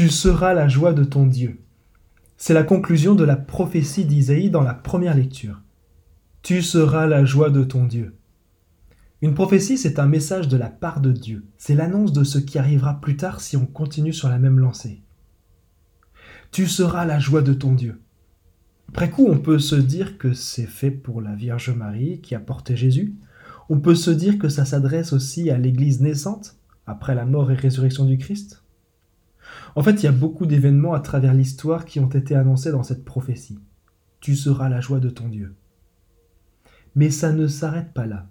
Tu 0.00 0.08
seras 0.08 0.54
la 0.54 0.66
joie 0.66 0.94
de 0.94 1.04
ton 1.04 1.26
Dieu. 1.26 1.60
C'est 2.38 2.54
la 2.54 2.62
conclusion 2.62 3.14
de 3.14 3.22
la 3.22 3.36
prophétie 3.36 4.06
d'Isaïe 4.06 4.48
dans 4.48 4.62
la 4.62 4.72
première 4.72 5.14
lecture. 5.14 5.60
Tu 6.40 6.62
seras 6.62 7.06
la 7.06 7.26
joie 7.26 7.50
de 7.50 7.64
ton 7.64 7.84
Dieu. 7.84 8.14
Une 9.20 9.34
prophétie, 9.34 9.76
c'est 9.76 9.98
un 9.98 10.06
message 10.06 10.48
de 10.48 10.56
la 10.56 10.70
part 10.70 11.02
de 11.02 11.12
Dieu. 11.12 11.44
C'est 11.58 11.74
l'annonce 11.74 12.14
de 12.14 12.24
ce 12.24 12.38
qui 12.38 12.58
arrivera 12.58 12.98
plus 13.02 13.18
tard 13.18 13.42
si 13.42 13.58
on 13.58 13.66
continue 13.66 14.14
sur 14.14 14.30
la 14.30 14.38
même 14.38 14.58
lancée. 14.58 15.02
Tu 16.50 16.66
seras 16.66 17.04
la 17.04 17.18
joie 17.18 17.42
de 17.42 17.52
ton 17.52 17.74
Dieu. 17.74 18.00
Après 18.88 19.10
coup, 19.10 19.26
on 19.28 19.38
peut 19.38 19.58
se 19.58 19.76
dire 19.76 20.16
que 20.16 20.32
c'est 20.32 20.64
fait 20.64 20.90
pour 20.90 21.20
la 21.20 21.34
Vierge 21.34 21.68
Marie 21.76 22.22
qui 22.22 22.34
a 22.34 22.40
porté 22.40 22.74
Jésus. 22.74 23.16
On 23.68 23.80
peut 23.80 23.94
se 23.94 24.10
dire 24.10 24.38
que 24.38 24.48
ça 24.48 24.64
s'adresse 24.64 25.12
aussi 25.12 25.50
à 25.50 25.58
l'Église 25.58 26.00
naissante, 26.00 26.56
après 26.86 27.14
la 27.14 27.26
mort 27.26 27.50
et 27.50 27.54
résurrection 27.54 28.06
du 28.06 28.16
Christ. 28.16 28.59
En 29.74 29.82
fait, 29.82 30.02
il 30.02 30.04
y 30.04 30.08
a 30.08 30.12
beaucoup 30.12 30.46
d'événements 30.46 30.94
à 30.94 31.00
travers 31.00 31.34
l'histoire 31.34 31.84
qui 31.84 32.00
ont 32.00 32.08
été 32.08 32.34
annoncés 32.34 32.72
dans 32.72 32.82
cette 32.82 33.04
prophétie. 33.04 33.58
Tu 34.20 34.36
seras 34.36 34.68
la 34.68 34.80
joie 34.80 35.00
de 35.00 35.10
ton 35.10 35.28
Dieu. 35.28 35.54
Mais 36.94 37.10
ça 37.10 37.32
ne 37.32 37.46
s'arrête 37.46 37.92
pas 37.92 38.06
là. 38.06 38.28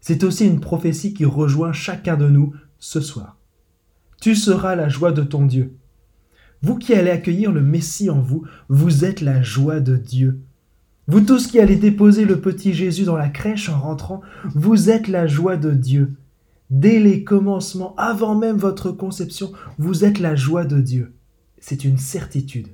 C'est 0.00 0.24
aussi 0.24 0.46
une 0.46 0.60
prophétie 0.60 1.14
qui 1.14 1.24
rejoint 1.24 1.72
chacun 1.72 2.16
de 2.16 2.28
nous 2.28 2.54
ce 2.78 3.00
soir. 3.00 3.38
Tu 4.20 4.34
seras 4.34 4.74
la 4.74 4.88
joie 4.88 5.12
de 5.12 5.22
ton 5.22 5.46
Dieu. 5.46 5.76
Vous 6.62 6.76
qui 6.76 6.94
allez 6.94 7.10
accueillir 7.10 7.52
le 7.52 7.60
Messie 7.60 8.08
en 8.08 8.20
vous, 8.20 8.46
vous 8.68 9.04
êtes 9.04 9.20
la 9.20 9.42
joie 9.42 9.80
de 9.80 9.96
Dieu. 9.96 10.40
Vous 11.08 11.20
tous 11.20 11.48
qui 11.48 11.58
allez 11.58 11.76
déposer 11.76 12.24
le 12.24 12.40
petit 12.40 12.72
Jésus 12.72 13.04
dans 13.04 13.16
la 13.16 13.28
crèche 13.28 13.68
en 13.68 13.80
rentrant, 13.80 14.20
vous 14.54 14.88
êtes 14.88 15.08
la 15.08 15.26
joie 15.26 15.56
de 15.56 15.72
Dieu. 15.72 16.14
Dès 16.72 16.98
les 17.00 17.22
commencements, 17.22 17.94
avant 17.96 18.34
même 18.34 18.56
votre 18.56 18.92
conception, 18.92 19.52
vous 19.76 20.06
êtes 20.06 20.18
la 20.18 20.34
joie 20.34 20.64
de 20.64 20.80
Dieu. 20.80 21.12
C'est 21.58 21.84
une 21.84 21.98
certitude. 21.98 22.68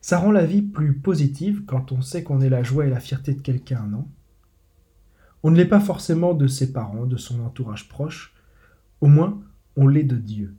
Ça 0.00 0.18
rend 0.18 0.32
la 0.32 0.44
vie 0.44 0.60
plus 0.60 0.94
positive 0.94 1.62
quand 1.66 1.92
on 1.92 2.02
sait 2.02 2.24
qu'on 2.24 2.40
est 2.40 2.48
la 2.48 2.64
joie 2.64 2.86
et 2.86 2.90
la 2.90 2.98
fierté 2.98 3.32
de 3.32 3.40
quelqu'un, 3.40 3.86
non? 3.86 4.08
On 5.44 5.52
ne 5.52 5.56
l'est 5.56 5.66
pas 5.66 5.78
forcément 5.78 6.34
de 6.34 6.48
ses 6.48 6.72
parents, 6.72 7.06
de 7.06 7.16
son 7.16 7.38
entourage 7.44 7.88
proche, 7.88 8.34
au 9.00 9.06
moins 9.06 9.40
on 9.76 9.86
l'est 9.86 10.02
de 10.02 10.16
Dieu. 10.16 10.56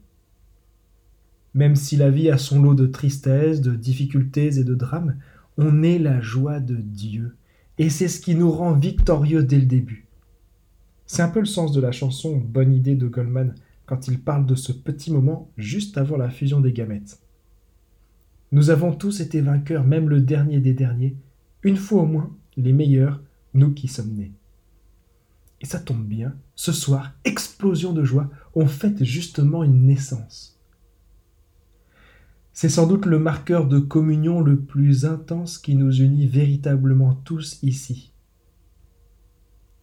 Même 1.54 1.76
si 1.76 1.98
la 1.98 2.12
vie 2.12 2.32
a 2.32 2.38
son 2.38 2.62
lot 2.62 2.76
de 2.76 2.88
tristesse, 2.88 3.60
de 3.60 3.76
difficultés 3.76 4.58
et 4.58 4.64
de 4.64 4.74
drames, 4.74 5.18
on 5.58 5.84
est 5.84 6.00
la 6.00 6.22
joie 6.22 6.62
de 6.62 6.76
Dieu, 6.76 7.36
et 7.78 7.90
c'est 7.90 8.08
ce 8.08 8.22
qui 8.22 8.36
nous 8.36 8.54
rend 8.54 8.72
victorieux 8.72 9.44
dès 9.44 9.60
le 9.60 9.66
début. 9.66 10.08
C'est 11.12 11.24
un 11.24 11.28
peu 11.28 11.42
le 11.42 11.46
sens 11.46 11.74
de 11.74 11.82
la 11.82 11.92
chanson 11.92 12.38
Bonne 12.38 12.74
idée 12.74 12.96
de 12.96 13.06
Goldman 13.06 13.54
quand 13.86 14.08
il 14.08 14.18
parle 14.18 14.46
de 14.46 14.56
ce 14.56 14.72
petit 14.72 15.12
moment 15.12 15.52
juste 15.58 15.98
avant 15.98 16.16
la 16.16 16.30
fusion 16.30 16.62
des 16.62 16.72
gamètes. 16.72 17.20
Nous 18.54 18.70
avons 18.70 18.94
tous 18.94 19.20
été 19.20 19.42
vainqueurs, 19.42 19.84
même 19.84 20.08
le 20.08 20.22
dernier 20.22 20.62
des 20.62 20.74
derniers, 20.74 21.18
une 21.64 21.76
fois 21.76 22.04
au 22.04 22.06
moins 22.06 22.34
les 22.56 22.72
meilleurs, 22.72 23.20
nous 23.54 23.74
qui 23.74 23.90
sommes 23.90 24.14
nés. 24.14 24.32
Et 25.60 25.66
ça 25.66 25.80
tombe 25.80 26.06
bien, 26.06 26.34
ce 26.56 26.72
soir, 26.72 27.12
explosion 27.26 27.92
de 27.92 28.06
joie, 28.06 28.30
on 28.56 28.66
fête 28.66 29.04
justement 29.04 29.66
une 29.66 29.86
naissance. 29.88 30.62
C'est 32.54 32.70
sans 32.70 32.88
doute 32.88 33.06
le 33.06 33.20
marqueur 33.20 33.68
de 33.68 33.80
communion 33.80 34.40
le 34.40 34.62
plus 34.62 35.04
intense 35.04 35.58
qui 35.58 35.76
nous 35.76 35.94
unit 35.94 36.28
véritablement 36.28 37.16
tous 37.16 37.60
ici. 37.64 38.11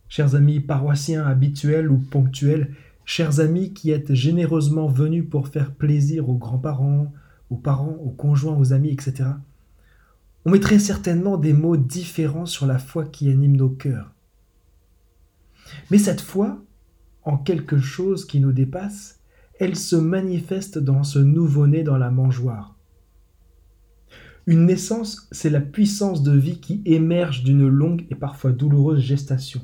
Chers 0.09 0.35
amis 0.35 0.61
paroissiens 0.61 1.27
habituels 1.27 1.91
ou 1.91 1.99
ponctuels, 1.99 2.75
chers 3.05 3.41
amis 3.41 3.73
qui 3.73 3.91
êtes 3.91 4.15
généreusement 4.15 4.89
venus 4.89 5.29
pour 5.29 5.49
faire 5.49 5.73
plaisir 5.73 6.29
aux 6.29 6.37
grands-parents, 6.37 7.13
aux 7.51 7.57
parents, 7.57 7.99
aux 8.03 8.11
conjoints, 8.11 8.57
aux 8.57 8.73
amis, 8.73 8.91
etc., 8.91 9.31
on 10.45 10.51
mettrait 10.51 10.79
certainement 10.79 11.37
des 11.37 11.53
mots 11.53 11.77
différents 11.77 12.47
sur 12.47 12.65
la 12.65 12.79
foi 12.79 13.05
qui 13.05 13.29
anime 13.31 13.57
nos 13.57 13.69
cœurs. 13.69 14.15
Mais 15.91 15.99
cette 15.99 16.23
foi, 16.23 16.63
en 17.23 17.37
quelque 17.37 17.79
chose 17.79 18.25
qui 18.25 18.41
nous 18.41 18.53
dépasse, 18.53 19.21
elle 19.61 19.77
se 19.77 19.97
manifeste 19.97 20.79
dans 20.79 21.03
ce 21.03 21.19
nouveau-né 21.19 21.83
dans 21.83 21.99
la 21.99 22.11
mangeoire. 22.11 22.77
Une 24.47 24.65
naissance, 24.65 25.29
c'est 25.33 25.51
la 25.51 25.61
puissance 25.61 26.23
de 26.23 26.33
vie 26.33 26.61
qui 26.61 26.81
émerge 26.87 27.43
d'une 27.45 27.69
longue 27.69 28.07
et 28.09 28.15
parfois 28.15 28.53
douloureuse 28.53 29.01
gestation. 29.01 29.61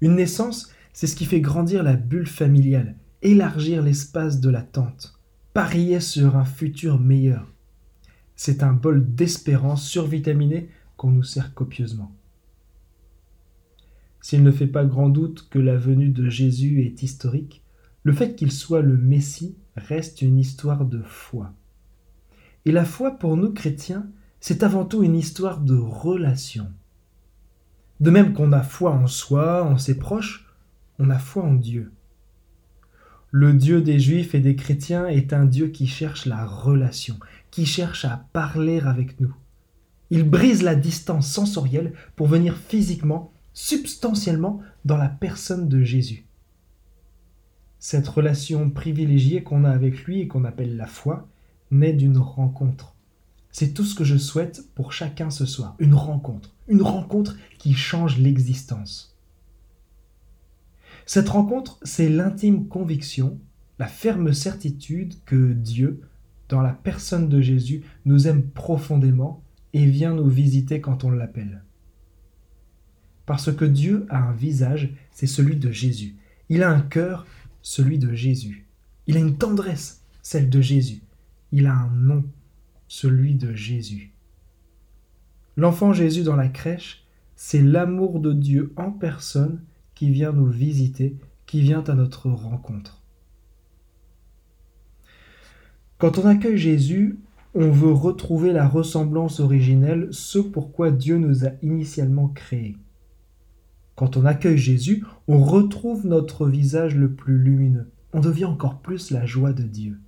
Une 0.00 0.16
naissance, 0.16 0.70
c'est 0.92 1.06
ce 1.06 1.16
qui 1.16 1.24
fait 1.24 1.40
grandir 1.40 1.82
la 1.82 1.96
bulle 1.96 2.26
familiale, 2.26 2.96
élargir 3.22 3.82
l'espace 3.82 4.40
de 4.40 4.50
l'attente, 4.50 5.18
parier 5.54 6.00
sur 6.00 6.36
un 6.36 6.44
futur 6.44 7.00
meilleur. 7.00 7.52
C'est 8.36 8.62
un 8.62 8.72
bol 8.72 9.14
d'espérance 9.14 9.86
survitaminé 9.86 10.68
qu'on 10.96 11.10
nous 11.10 11.24
sert 11.24 11.54
copieusement. 11.54 12.12
S'il 14.20 14.42
ne 14.42 14.50
fait 14.50 14.66
pas 14.66 14.84
grand 14.84 15.08
doute 15.08 15.48
que 15.50 15.58
la 15.58 15.76
venue 15.76 16.10
de 16.10 16.28
Jésus 16.28 16.82
est 16.82 17.02
historique, 17.02 17.62
le 18.04 18.12
fait 18.12 18.34
qu'il 18.34 18.52
soit 18.52 18.82
le 18.82 18.96
Messie 18.96 19.56
reste 19.76 20.22
une 20.22 20.38
histoire 20.38 20.84
de 20.84 21.02
foi. 21.02 21.52
Et 22.64 22.72
la 22.72 22.84
foi 22.84 23.12
pour 23.12 23.36
nous 23.36 23.52
chrétiens, 23.52 24.06
c'est 24.40 24.62
avant 24.62 24.84
tout 24.84 25.02
une 25.02 25.16
histoire 25.16 25.60
de 25.60 25.76
relation. 25.76 26.68
De 28.00 28.10
même 28.10 28.32
qu'on 28.32 28.52
a 28.52 28.62
foi 28.62 28.92
en 28.92 29.06
soi, 29.06 29.64
en 29.64 29.76
ses 29.76 29.98
proches, 29.98 30.46
on 30.98 31.10
a 31.10 31.18
foi 31.18 31.42
en 31.42 31.54
Dieu. 31.54 31.92
Le 33.30 33.52
Dieu 33.52 33.82
des 33.82 34.00
Juifs 34.00 34.34
et 34.34 34.40
des 34.40 34.56
chrétiens 34.56 35.06
est 35.06 35.32
un 35.32 35.44
Dieu 35.44 35.68
qui 35.68 35.86
cherche 35.86 36.24
la 36.24 36.46
relation, 36.46 37.18
qui 37.50 37.66
cherche 37.66 38.04
à 38.04 38.24
parler 38.32 38.80
avec 38.80 39.20
nous. 39.20 39.34
Il 40.10 40.24
brise 40.24 40.62
la 40.62 40.74
distance 40.74 41.30
sensorielle 41.30 41.92
pour 42.16 42.26
venir 42.26 42.56
physiquement 42.56 43.32
substantiellement 43.52 44.62
dans 44.84 44.96
la 44.96 45.08
personne 45.08 45.68
de 45.68 45.82
Jésus. 45.82 46.24
Cette 47.80 48.08
relation 48.08 48.70
privilégiée 48.70 49.42
qu'on 49.42 49.64
a 49.64 49.70
avec 49.70 50.04
lui 50.04 50.20
et 50.20 50.28
qu'on 50.28 50.44
appelle 50.44 50.76
la 50.76 50.86
foi 50.86 51.28
naît 51.70 51.92
d'une 51.92 52.18
rencontre. 52.18 52.94
C'est 53.58 53.74
tout 53.74 53.82
ce 53.82 53.96
que 53.96 54.04
je 54.04 54.16
souhaite 54.16 54.72
pour 54.76 54.92
chacun 54.92 55.30
ce 55.30 55.44
soir, 55.44 55.74
une 55.80 55.94
rencontre, 55.94 56.54
une 56.68 56.80
rencontre 56.80 57.36
qui 57.58 57.74
change 57.74 58.16
l'existence. 58.16 59.18
Cette 61.06 61.28
rencontre, 61.28 61.80
c'est 61.82 62.08
l'intime 62.08 62.68
conviction, 62.68 63.40
la 63.80 63.88
ferme 63.88 64.32
certitude 64.32 65.14
que 65.24 65.54
Dieu, 65.54 66.02
dans 66.48 66.60
la 66.60 66.72
personne 66.72 67.28
de 67.28 67.40
Jésus, 67.40 67.82
nous 68.04 68.28
aime 68.28 68.44
profondément 68.44 69.42
et 69.72 69.86
vient 69.86 70.14
nous 70.14 70.28
visiter 70.28 70.80
quand 70.80 71.02
on 71.02 71.10
l'appelle. 71.10 71.64
Parce 73.26 73.52
que 73.52 73.64
Dieu 73.64 74.06
a 74.08 74.18
un 74.18 74.34
visage, 74.34 74.94
c'est 75.10 75.26
celui 75.26 75.56
de 75.56 75.72
Jésus. 75.72 76.14
Il 76.48 76.62
a 76.62 76.70
un 76.70 76.82
cœur, 76.82 77.26
celui 77.62 77.98
de 77.98 78.14
Jésus. 78.14 78.68
Il 79.08 79.16
a 79.16 79.20
une 79.20 79.36
tendresse, 79.36 80.04
celle 80.22 80.48
de 80.48 80.60
Jésus. 80.60 81.02
Il 81.50 81.66
a 81.66 81.74
un 81.74 81.90
nom, 81.90 82.24
celui 82.88 83.34
de 83.34 83.54
Jésus. 83.54 84.12
L'enfant 85.56 85.92
Jésus 85.92 86.22
dans 86.22 86.36
la 86.36 86.48
crèche, 86.48 87.06
c'est 87.36 87.62
l'amour 87.62 88.20
de 88.20 88.32
Dieu 88.32 88.72
en 88.76 88.90
personne 88.90 89.62
qui 89.94 90.10
vient 90.10 90.32
nous 90.32 90.46
visiter, 90.46 91.16
qui 91.46 91.60
vient 91.60 91.84
à 91.84 91.94
notre 91.94 92.30
rencontre. 92.30 93.02
Quand 95.98 96.18
on 96.18 96.26
accueille 96.26 96.58
Jésus, 96.58 97.18
on 97.54 97.70
veut 97.70 97.92
retrouver 97.92 98.52
la 98.52 98.68
ressemblance 98.68 99.40
originelle, 99.40 100.08
ce 100.12 100.38
pourquoi 100.38 100.90
Dieu 100.90 101.18
nous 101.18 101.44
a 101.44 101.50
initialement 101.62 102.28
créés. 102.28 102.76
Quand 103.96 104.16
on 104.16 104.24
accueille 104.24 104.58
Jésus, 104.58 105.04
on 105.26 105.42
retrouve 105.42 106.06
notre 106.06 106.46
visage 106.46 106.94
le 106.94 107.12
plus 107.12 107.38
lumineux. 107.38 107.90
On 108.12 108.20
devient 108.20 108.44
encore 108.44 108.78
plus 108.78 109.10
la 109.10 109.26
joie 109.26 109.52
de 109.52 109.64
Dieu. 109.64 109.98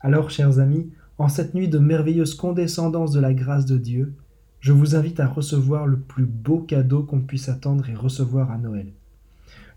Alors, 0.00 0.30
chers 0.30 0.58
amis, 0.58 0.90
en 1.18 1.28
cette 1.28 1.54
nuit 1.54 1.68
de 1.68 1.78
merveilleuse 1.78 2.34
condescendance 2.34 3.12
de 3.12 3.20
la 3.20 3.32
grâce 3.32 3.66
de 3.66 3.78
Dieu, 3.78 4.12
je 4.60 4.72
vous 4.72 4.96
invite 4.96 5.20
à 5.20 5.26
recevoir 5.26 5.86
le 5.86 5.98
plus 5.98 6.26
beau 6.26 6.58
cadeau 6.58 7.02
qu'on 7.02 7.20
puisse 7.20 7.48
attendre 7.48 7.88
et 7.88 7.94
recevoir 7.94 8.50
à 8.50 8.58
Noël. 8.58 8.88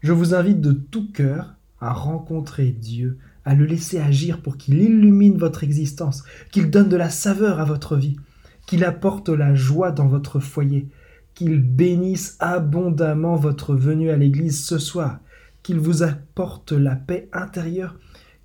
Je 0.02 0.14
vous 0.14 0.34
invite 0.34 0.62
de 0.62 0.72
tout 0.72 1.12
cœur 1.12 1.56
à 1.80 1.94
rencontrer 1.94 2.72
Dieu, 2.72 3.18
à 3.46 3.56
le 3.56 3.66
laisser 3.66 4.00
agir 4.00 4.42
pour 4.42 4.58
qu'il 4.58 4.82
illumine 4.82 5.38
votre 5.38 5.64
existence, 5.64 6.24
qu'il 6.52 6.70
donne 6.70 6.90
de 6.90 6.98
la 6.98 7.10
saveur 7.10 7.60
à 7.60 7.66
votre 7.66 7.96
vie, 7.96 8.18
qu'il 8.66 8.84
apporte 8.84 9.30
la 9.30 9.56
joie 9.56 9.92
dans 9.92 10.08
votre 10.08 10.40
foyer, 10.40 10.88
qu'il 11.36 11.62
bénisse 11.62 12.36
abondamment 12.40 13.36
votre 13.36 13.76
venue 13.76 14.10
à 14.10 14.18
l'Église 14.18 14.66
ce 14.66 14.78
soir, 14.78 15.20
qu'il 15.64 15.80
vous 15.80 16.04
apporte 16.04 16.72
la 16.72 16.96
paix 16.96 17.30
intérieure, 17.32 17.98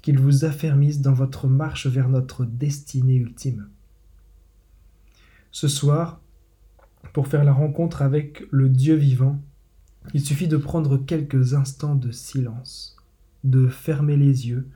qu'il 0.05 0.19
vous 0.19 0.45
affermisse 0.45 1.01
dans 1.01 1.15
votre 1.15 1.49
marche 1.49 1.87
vers 1.87 2.11
notre 2.11 2.45
destinée 2.45 3.15
ultime. 3.15 3.71
Ce 5.51 5.67
soir, 5.67 6.21
pour 7.15 7.27
faire 7.27 7.43
la 7.43 7.55
rencontre 7.55 8.03
avec 8.03 8.45
le 8.51 8.69
Dieu 8.69 8.97
vivant, 8.97 9.41
il 10.12 10.21
suffit 10.21 10.47
de 10.47 10.59
prendre 10.59 10.99
quelques 10.99 11.55
instants 11.55 11.95
de 11.95 12.11
silence, 12.11 12.99
de 13.45 13.67
fermer 13.67 14.19
les 14.19 14.47
yeux, 14.47 14.69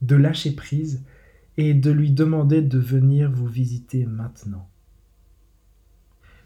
de 0.00 0.16
lâcher 0.16 0.50
prise 0.50 1.04
et 1.56 1.74
de 1.74 1.92
lui 1.92 2.10
demander 2.10 2.60
de 2.60 2.80
venir 2.80 3.30
vous 3.30 3.46
visiter 3.46 4.04
maintenant. 4.04 4.68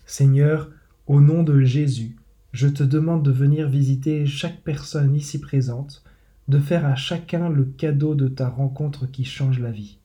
Seigneur, 0.04 0.70
au 1.06 1.22
nom 1.22 1.42
de 1.42 1.62
Jésus, 1.62 2.16
je 2.52 2.68
te 2.68 2.82
demande 2.82 3.24
de 3.24 3.32
venir 3.32 3.70
visiter 3.70 4.26
chaque 4.26 4.60
personne 4.62 5.14
ici 5.14 5.40
présente, 5.40 6.04
de 6.48 6.58
faire 6.58 6.86
à 6.86 6.94
chacun 6.94 7.48
le 7.48 7.64
cadeau 7.64 8.14
de 8.14 8.28
ta 8.28 8.48
rencontre 8.48 9.06
qui 9.06 9.24
change 9.24 9.58
la 9.58 9.70
vie. 9.70 9.98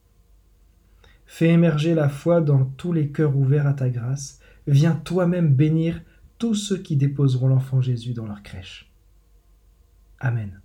Fais 1.26 1.50
émerger 1.50 1.94
la 1.94 2.10
foi 2.10 2.42
dans 2.42 2.66
tous 2.66 2.94
les 2.94 3.10
cœurs 3.10 3.38
ouverts 3.38 3.68
à 3.68 3.74
ta 3.74 3.90
grâce. 3.90 4.40
Viens 4.68 4.96
toi-même 4.96 5.54
bénir 5.54 6.02
tous 6.38 6.56
ceux 6.56 6.78
qui 6.78 6.96
déposeront 6.96 7.48
l'enfant 7.48 7.82
Jésus 7.82 8.14
dans 8.14 8.26
leur 8.26 8.44
crèche. 8.44 8.92
Amen. 10.20 10.62